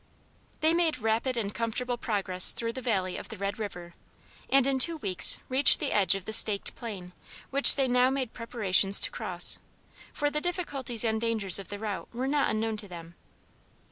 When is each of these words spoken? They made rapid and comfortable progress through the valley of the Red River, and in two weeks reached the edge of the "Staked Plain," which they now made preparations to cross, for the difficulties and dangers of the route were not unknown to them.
They 0.61 0.73
made 0.73 0.97
rapid 0.97 1.37
and 1.37 1.53
comfortable 1.53 1.95
progress 1.95 2.53
through 2.53 2.73
the 2.73 2.81
valley 2.81 3.17
of 3.17 3.29
the 3.29 3.37
Red 3.37 3.59
River, 3.59 3.93
and 4.49 4.65
in 4.65 4.79
two 4.79 4.97
weeks 4.97 5.37
reached 5.47 5.79
the 5.79 5.91
edge 5.91 6.15
of 6.15 6.25
the 6.25 6.33
"Staked 6.33 6.73
Plain," 6.73 7.13
which 7.51 7.75
they 7.75 7.87
now 7.87 8.09
made 8.09 8.33
preparations 8.33 8.99
to 9.01 9.11
cross, 9.11 9.59
for 10.11 10.31
the 10.31 10.41
difficulties 10.41 11.03
and 11.03 11.21
dangers 11.21 11.59
of 11.59 11.67
the 11.67 11.77
route 11.77 12.09
were 12.15 12.27
not 12.27 12.49
unknown 12.49 12.77
to 12.77 12.87
them. 12.87 13.13